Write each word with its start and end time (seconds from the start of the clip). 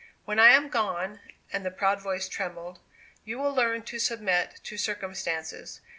When 0.25 0.39
I 0.39 0.47
am 0.47 0.69
gone," 0.69 1.19
and 1.53 1.63
the 1.63 1.69
proud 1.69 2.01
voice 2.01 2.27
trembled, 2.27 2.79
"you 3.23 3.37
will 3.37 3.53
learn 3.53 3.83
to 3.83 3.99
submit 3.99 4.59
to 4.63 4.75
circumstances. 4.75 5.79